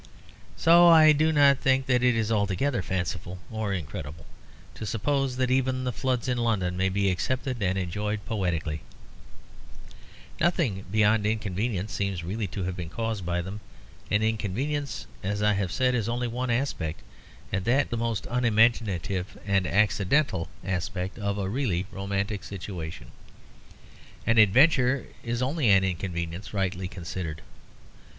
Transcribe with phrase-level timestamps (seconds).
[0.57, 4.25] So I do not think that it is altogether fanciful or incredible
[4.73, 8.81] to suppose that even the floods in London may be accepted and enjoyed poetically.
[10.39, 13.59] Nothing beyond inconvenience seems really to have been caused by them;
[14.09, 17.01] and inconvenience, as I have said, is only one aspect,
[17.51, 23.11] and that the most unimaginative and accidental aspect of a really romantic situation.
[24.25, 27.43] An adventure is only an inconvenience rightly considered.